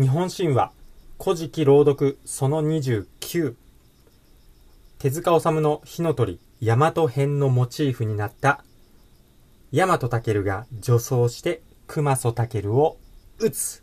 [0.00, 0.70] 日本神話
[1.20, 3.56] 古事記朗読その29
[5.00, 8.62] 手塚治虫の火の鳥大和編のモチーフになった
[9.72, 12.96] 大和健が女装して熊曽健を
[13.40, 13.82] 撃つ。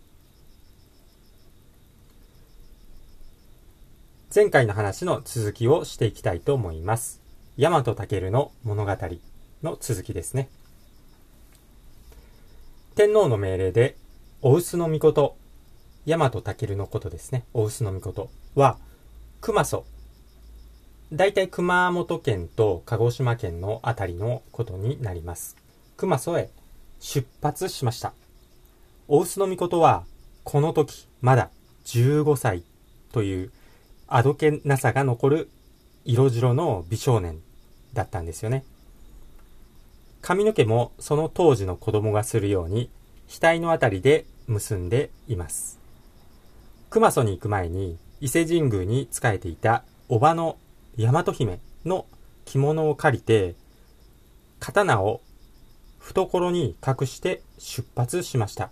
[4.34, 7.22] 前回の話の続きをしていきたいと思います。
[7.58, 8.98] 大和健の物語
[9.64, 10.48] の続きですね。
[12.96, 13.98] 天皇の命令で
[14.42, 15.36] お臼の御事
[16.08, 17.46] 大和健のことですね。
[17.54, 18.78] お臼の御事は、
[19.42, 19.86] 熊曽。
[21.12, 25.58] 大体熊本県と鹿児島県のあたりのことになります。
[25.98, 26.50] 熊曽へ
[27.00, 28.14] 出発しました。
[29.08, 30.04] お臼の御事は、
[30.44, 31.50] この時、まだ
[31.86, 32.64] 15歳
[33.12, 33.52] という
[34.08, 35.50] あどけなさが残る
[36.04, 37.40] 色白の美少年
[37.94, 38.64] だったんですよね。
[40.22, 42.92] 髪の毛もその当時の子供がするように
[43.28, 45.85] 額のあたりで結んでいます。
[46.96, 50.58] 熊曽に行く前に伊勢神宮に仕えていた叔母の
[50.98, 52.06] 大和姫の
[52.46, 53.56] 着物を借りて
[54.62, 55.20] 刀を
[56.00, 58.72] 懐に隠して出発しました。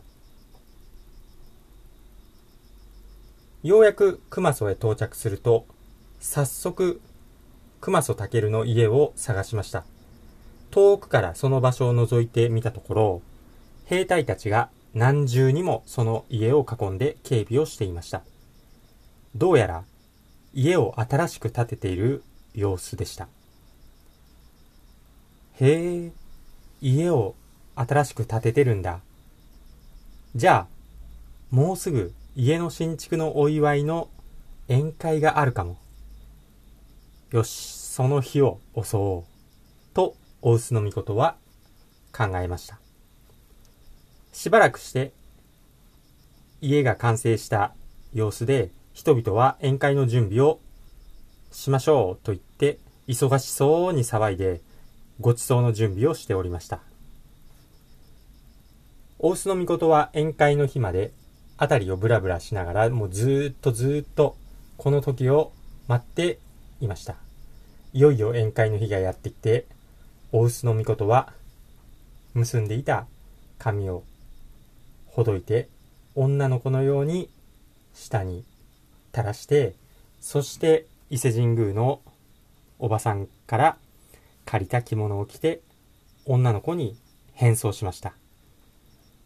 [3.61, 5.66] ようやく熊曽へ到着すると、
[6.22, 7.02] 早速、
[7.81, 9.83] 熊曽健の家を探しました。
[10.72, 13.22] 遠くからその場所を覗いてみたところ、
[13.83, 18.22] 兵隊たちが何重にもその家を囲んで警備をしていました。
[19.36, 19.83] どうやら
[20.53, 23.27] 家を新しく建てている様子でした。
[25.59, 26.11] へえ、
[26.81, 27.36] 家を
[27.75, 28.99] 新しく建ててるんだ。
[30.36, 30.67] じゃあ、
[31.49, 34.09] もうすぐ家の新築のお祝いの
[34.67, 35.77] 宴会があるかも。
[37.31, 39.23] よし、その日を襲おう。
[39.94, 41.36] と、大臼の御事は
[42.11, 42.83] 考えました。
[44.34, 45.14] しばらくして
[46.59, 47.73] 家が完成した
[48.14, 50.59] 様子で人々は宴会の準備を
[51.52, 54.61] しましょうと言って忙しそうに騒いで
[55.20, 56.80] ご馳走の準備をしておりました。
[59.20, 61.11] 大須の御事は宴会の日まで
[61.58, 64.36] 辺りをブラブラしながらもうずっとずっと
[64.77, 65.52] この時を
[65.88, 66.39] 待って
[66.82, 67.15] いました。
[67.94, 69.65] いよいよ宴会の日がやってきて
[70.32, 71.32] 大須の御事は
[72.33, 73.05] 結んでいた
[73.60, 74.04] 髪を
[75.14, 75.70] ほどいて、
[76.16, 77.30] 女の子のように
[77.94, 78.44] 下に
[79.14, 79.76] 垂らして、
[80.20, 82.02] そして伊勢神宮の
[82.80, 83.78] おばさんから
[84.46, 85.62] 借りた着物を着て、
[86.26, 86.98] 女の子に
[87.34, 88.14] 変装しました。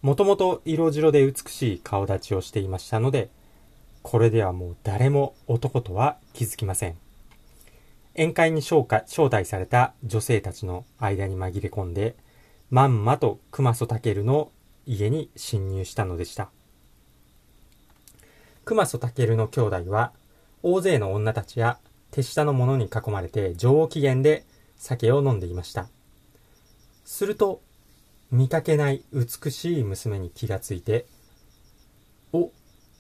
[0.02, 3.30] もともと色白で美しい顔立ちをしていましたので、
[4.04, 6.98] これではもう誰も男とは気づきません。
[8.14, 12.16] 宴会に招待された女性たちの間に紛れ込んで、
[12.70, 14.52] まんまと熊曽健の
[14.88, 16.50] 家に侵入したのでした。
[18.64, 20.14] 熊曽健の兄弟は、
[20.64, 21.78] 大勢の女たちや
[22.12, 24.46] 手下の者に囲まれて上機嫌で
[24.78, 25.88] 酒を飲んでいました。
[27.06, 27.62] すると、
[28.32, 31.06] 見かけない美しい娘に気がついて、
[32.34, 32.52] お、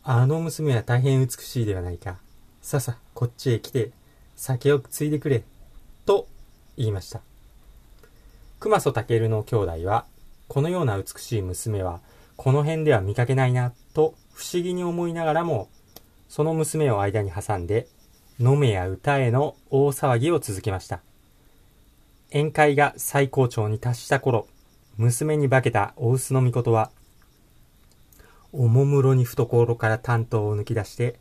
[0.03, 2.17] あの娘は大変美しいではないか。
[2.61, 3.91] ささ、こっちへ来て、
[4.35, 5.43] 酒を継いでくれ。
[6.05, 6.27] と
[6.77, 7.21] 言いました。
[8.59, 10.05] 熊曽健の兄弟は、
[10.47, 12.01] このような美しい娘は、
[12.35, 15.69] この辺では見かけないな、と不思議に思いながらも、
[16.29, 17.87] その娘を間に挟んで、
[18.39, 21.01] 飲めや歌への大騒ぎを続けました。
[22.29, 24.47] 宴会が最高潮に達した頃、
[24.97, 26.91] 娘に化けた大臼の御事は、
[28.53, 31.19] おもむろに懐から担当を抜き出して、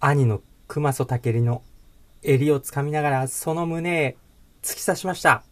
[0.00, 1.62] 兄の熊曽武の
[2.22, 4.16] 襟をつかみながらその胸へ
[4.62, 5.42] 突き刺しました。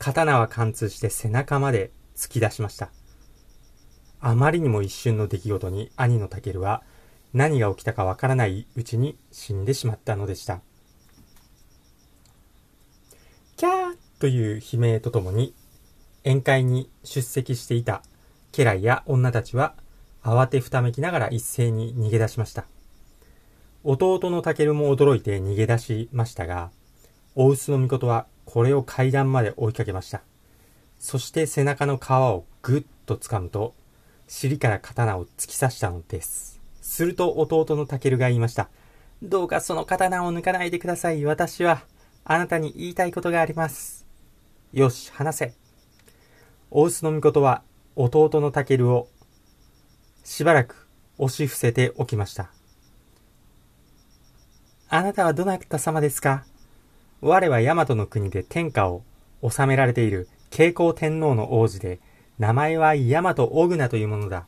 [0.00, 2.90] 刀は貫通して背中まで突き出しました。
[4.18, 6.82] あまりにも一瞬の出来事に兄のタケルは
[7.34, 10.62] 何が起きたかわからないうちに死んでしまったのでした。
[13.58, 15.54] キャーという悲鳴とともに
[16.24, 18.02] 宴会に出席していた
[18.52, 19.74] 家来や女たちは
[20.22, 22.64] 慌てふためきながら一斉に逃げ出しました。
[23.84, 26.70] 弟のタケルも驚いて逃げ出しましたが、
[27.34, 30.22] 大臼の御事はこれを階段まで追いかけました。
[30.98, 33.74] そして背中の皮をぐっと掴むと、
[34.26, 36.60] 尻から刀を突き刺したのです。
[36.82, 38.68] すると弟のタケルが言いました。
[39.22, 41.24] どうかその刀を抜かないでください。
[41.24, 41.82] 私は、
[42.24, 44.04] あなたに言いたいことがあります。
[44.72, 45.54] よし、話せ。
[46.72, 47.62] 大臼の御事は、
[47.94, 49.06] 弟のタケルを、
[50.24, 50.88] しばらく
[51.18, 52.50] 押し伏せておきました。
[54.88, 56.44] あなたはどなた様ですか？
[57.22, 59.02] 我は大和の国で天下を
[59.42, 62.00] 治められている慶光天皇の王子で、
[62.38, 64.46] 名前は大和大船というものだ。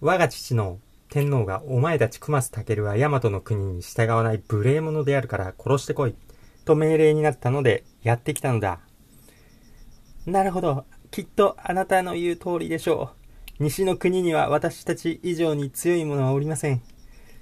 [0.00, 0.80] 我が父の
[1.10, 6.14] 天皇がお前たち熊須武は大和の国に従わない無礼者であるから殺してこい。
[6.64, 8.80] と命令になったのでやってきたのだ。
[10.26, 10.84] なるほど。
[11.10, 13.10] きっとあなたの言う通りでしょ
[13.60, 13.62] う。
[13.64, 16.82] 西の国には私たち以上に強い者はおりません。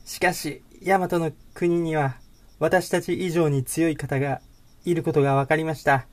[0.04, 2.16] しかし、大和の国には
[2.60, 4.42] 私たち以上に強い方が
[4.84, 6.06] いることが分かりました。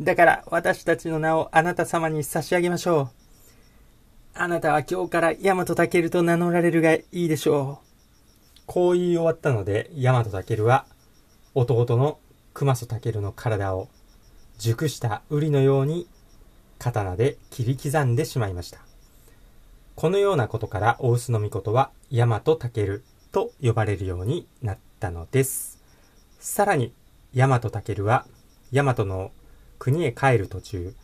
[0.00, 3.08] だから私たちの名をあなた様に差し上げましょう。
[4.34, 8.60] あなたは今日から大和健と名乗られるがいいでしょう。
[8.66, 10.86] こう言い終わったので、大和健は
[11.54, 12.18] 弟の
[12.52, 13.88] 熊曽健の体を
[14.58, 16.06] 熟した瓜のように
[16.78, 18.80] 刀で切り刻んでしまいました。
[19.94, 23.00] このようなことから大須の御事は大和健
[23.32, 25.83] と呼ばれるようになったのです。
[26.44, 26.92] さらに、
[27.34, 28.26] 大和健は
[28.70, 29.32] 大和の
[29.78, 30.94] 国へ帰る途中、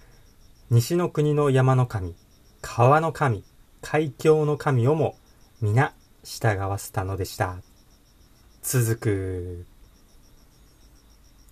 [0.68, 2.14] 西の国の山の神、
[2.60, 3.42] 川の神、
[3.80, 5.16] 海峡の神をも
[5.62, 5.94] 皆
[6.24, 7.56] 従わせたのでした。
[8.62, 9.66] 続く。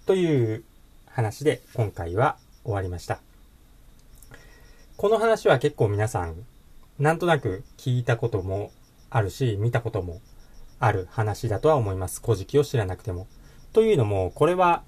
[0.04, 0.64] という
[1.06, 3.20] 話で今回は終わりました。
[4.98, 6.34] この話は結構皆さん、
[6.98, 8.70] なんとなく聞いたことも
[9.08, 10.20] あるし、見たことも
[10.78, 12.20] ある話だとは思います。
[12.20, 13.26] 古事記を知らなくても。
[13.78, 14.82] というのも、これは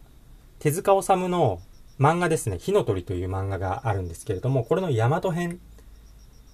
[0.58, 1.60] 手塚治虫の
[2.00, 5.60] 漫画ですね、火の鳥という漫画があるんですけれども、これの大和編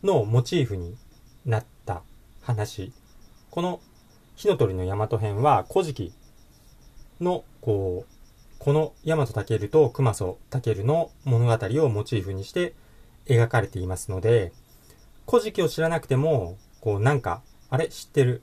[0.03, 0.99] のモチーフに
[1.47, 2.03] なった
[2.43, 2.93] 話。
[3.51, 3.81] この
[4.35, 6.13] 火の鳥の大和編は、古事記
[7.23, 8.13] の、こう、
[8.59, 12.75] この大和健と熊曽健の物語をモチーフにして
[13.25, 14.53] 描かれていますので、
[15.27, 17.41] 古事記を知らなくても、こうなんか、
[17.71, 17.89] あれ？
[17.89, 18.43] 知ってる？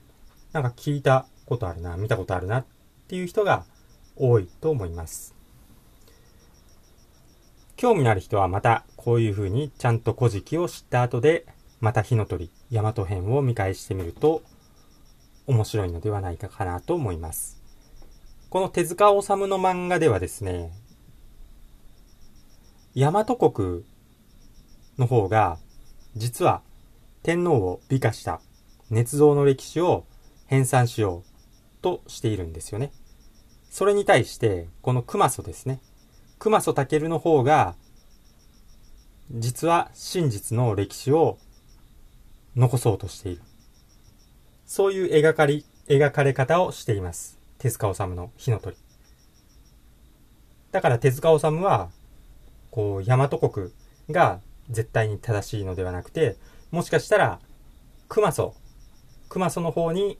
[0.50, 2.64] なんか聞いたことあるな、見たことあるなっ
[3.06, 3.64] ていう人が
[4.16, 5.34] 多いと思います。
[7.76, 11.46] 興味のある人はまたこういう風にちゃんと古事記を知った後で、
[11.80, 14.42] また火の鳥、大和編を見返してみると
[15.46, 17.60] 面白いのではないかかなと思います。
[18.48, 20.70] この手塚治虫の漫画ではですね、
[22.94, 23.84] 大和国
[24.96, 25.58] の方が、
[26.16, 26.62] 実は
[27.22, 28.40] 天皇を美化した
[28.90, 30.06] 捏造の歴史を
[30.46, 32.92] 編纂しようとしているんですよね。
[33.74, 35.80] それに対して、この熊曽ですね。
[36.38, 37.74] 熊曽健の方が、
[39.32, 41.38] 実は真実の歴史を
[42.54, 43.42] 残そうとしている。
[44.64, 47.36] そういう描かり、描かれ方をしています。
[47.58, 48.76] 手塚治虫の火の鳥。
[50.70, 51.90] だから手塚治虫は、
[52.70, 53.72] こう、大和国
[54.08, 54.38] が
[54.70, 56.36] 絶対に正しいのではなくて、
[56.70, 57.40] もしかしたら、
[58.06, 58.54] 熊曽、
[59.28, 60.16] 熊曽の方に、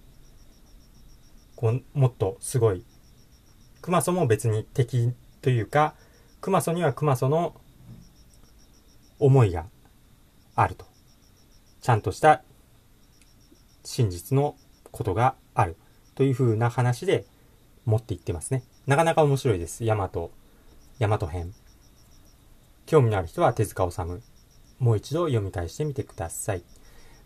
[1.54, 2.84] こう、もっとすごい、
[3.84, 5.94] 熊曽も別に敵というか、
[6.40, 7.54] 熊曽には熊曽の
[9.18, 9.66] 思いが
[10.54, 10.86] あると。
[11.82, 12.42] ちゃんとした
[13.84, 14.56] 真実の
[14.90, 15.76] ことがある
[16.14, 17.26] という風な話で
[17.84, 18.62] 持っていってますね。
[18.86, 19.84] なかなか面白いです。
[19.84, 20.30] 大和、大
[21.00, 21.52] 和編。
[22.86, 24.22] 興味のある人は手塚治虫。
[24.78, 26.62] もう一度読み返してみてください。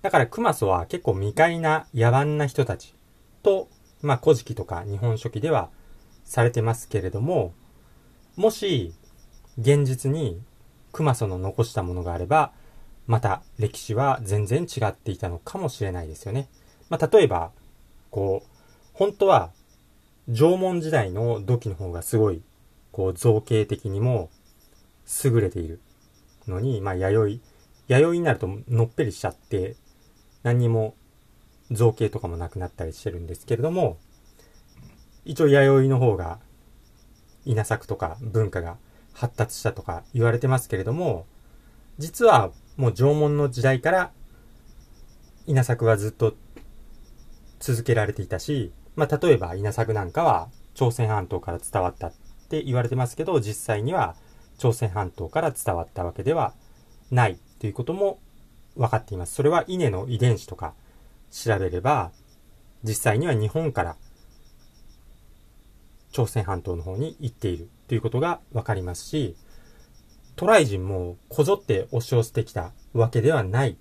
[0.03, 2.97] だから熊曽は結構未開な野蛮な人たち
[3.45, 3.69] と、
[4.03, 5.71] まあ古事記とか日本書紀では
[6.29, 7.55] されてますけれども、
[8.37, 8.93] もし
[9.59, 10.41] 現実に
[10.93, 12.53] 熊曽の残したものがあれば、
[13.07, 16.49] また歴史は全然違っていたのかもしれないですよね。
[16.91, 17.51] まあ例えば、
[18.11, 18.49] こう、
[18.93, 19.51] 本当は
[20.29, 22.43] 縄文時代の土器の方がすごい、
[22.93, 24.29] こう造形的にも
[25.25, 25.81] 優れている
[26.47, 27.41] のに、まあ、弥
[27.89, 29.77] 生、弥生になるとのっぺりしちゃって、
[30.43, 30.95] 何にも
[31.71, 33.97] 造形とかもなくなったりしてるんですけれども、
[35.25, 36.39] 一応弥生の方が
[37.45, 38.77] 稲作とか文化が
[39.13, 41.27] 発達したとか言われてますけれども、
[41.99, 44.13] 実はもう縄文の時代から
[45.47, 46.35] 稲作はずっと
[47.59, 52.13] 続けられていたし、まあ、例えば稲作なんかは朝鮮半島から伝わったっ
[52.49, 54.15] て言われてますけど、実際には
[54.59, 56.55] 朝鮮半島から伝わったわけでは
[57.11, 58.21] ないということも
[58.77, 59.35] 分かっています。
[59.35, 60.75] それは稲の遺伝子とか
[61.31, 62.13] 調べれば、
[62.85, 63.97] 実際には日本から
[66.19, 69.37] 朝鮮半島の方に行っているということが分かりますし、
[70.35, 73.77] 渡来人もこぞって押し寄せてきたわけではない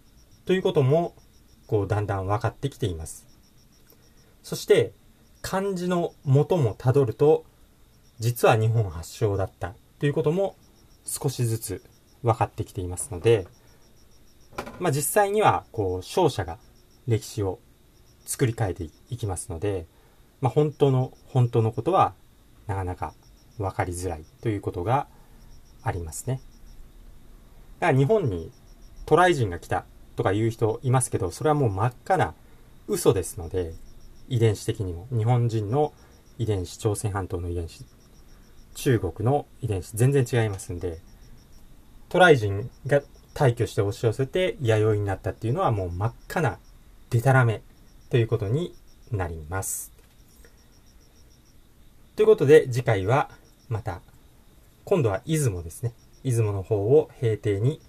[0.46, 1.15] ということも、
[1.65, 3.25] こうだんだん分かってきています。
[4.44, 4.94] そして、
[5.41, 7.44] 漢字の元もたどると、
[8.20, 10.56] 実は日本発祥だったということも
[11.06, 11.84] 少しずつ
[12.22, 13.48] 分かってきていますので、
[14.79, 16.60] まあ、実際には、こう、勝者が
[17.08, 17.58] 歴史を
[18.25, 19.88] 作り変えていきますので、
[20.39, 22.13] まあ、本当の、本当のことは、
[22.67, 23.13] なかなか
[23.57, 25.07] 分かりづらいということが
[25.83, 26.41] ありますね。
[27.79, 28.51] だから日本に
[29.05, 32.33] 渡来人が来たとか言う人いますけど、それはもう真っ赤な
[32.88, 33.74] 嘘ですので、
[34.27, 35.07] 遺伝子的にも。
[35.12, 35.93] 日本人の
[36.38, 37.86] 遺伝子、朝鮮半島の遺伝子、
[38.75, 41.00] 中国の遺伝子、全然違いますんで、
[42.09, 43.01] 渡来人が
[43.33, 46.59] 退去して押し寄せて弥生になったっていうのはもう真っ赤な
[47.09, 47.62] デタラメ
[48.09, 48.74] ということに
[49.12, 49.97] なります。
[52.17, 53.29] ということで次回は
[53.69, 54.01] また
[54.86, 55.93] 今度は出雲ですね。
[56.24, 57.79] 出雲の方を平定に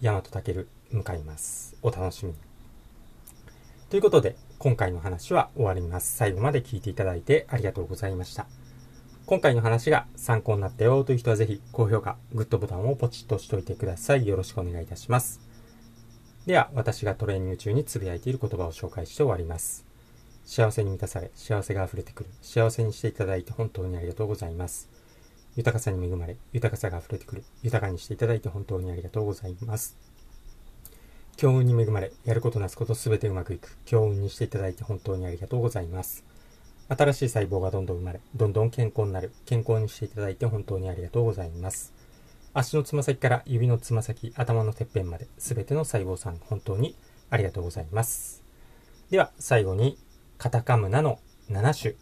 [0.00, 1.74] 大和武向かいます。
[1.82, 2.38] お楽しみに。
[3.90, 6.16] ということで今回の話は終わります。
[6.16, 8.46] 最後まで聞いていただいてありがとうございました。
[9.26, 14.28] 今回の話が参考になったよという人はぜひ高評価、グッドボタンをポチッと押しておいてください。
[14.28, 15.40] よろしくお願いいたします。
[16.46, 19.91] では、私がトレーニング中につぶやいている言葉を紹介して終わります。
[20.44, 22.30] 幸せに満たされ、幸せが溢れてくる。
[22.42, 24.88] 幸せにしていただいて本当にありがとうございます。
[25.56, 27.44] 豊かさに恵まれ、豊かさが溢れてくる。
[27.62, 29.96] 豊かにしていただいて本当にありがとうございます。
[31.36, 33.76] 強運に恵まれ、やることなすことすべてうまくいく。
[33.84, 36.24] 強運にしていただいて本当にありがとうございます。
[36.88, 39.32] 新しい細胞がどんどん生まれ、どんどん健康になる。
[39.46, 41.92] 健康にしていただいて本当にありがとうございます。
[42.54, 46.94] 足のつま先から指のつま先、頭のてっぺんまで、すべての細胞さん、本当に
[47.30, 48.42] ありがとうございます。
[49.10, 49.98] では、最後に、
[50.42, 51.20] カタカムナの
[51.52, 51.94] 7種、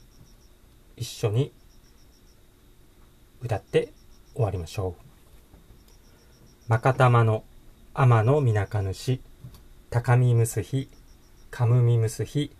[0.97, 1.52] 一緒に
[3.42, 3.92] 歌って
[4.32, 5.02] 終わりましょう。
[6.66, 7.44] まかたまの
[7.92, 9.20] 天のみなかぬし、
[9.90, 10.88] 高みむすひ、
[11.50, 12.50] かむみむすひ、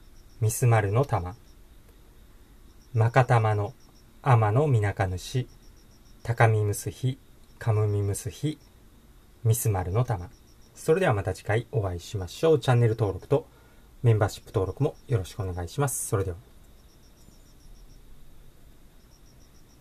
[0.43, 1.35] みすまるの玉。
[2.93, 3.73] まかたまの
[4.21, 5.49] 天のみなかぬし、
[6.23, 7.17] 高みむすひ、
[7.59, 8.59] かむみむすひ、
[9.45, 10.29] ミスマルの玉。
[10.75, 12.59] それではまた次回お会いしましょう。
[12.59, 13.47] チャンネル登録と
[14.03, 16.09] メンバーシップ登録もよろしくお願いします。
[16.09, 16.50] それでは。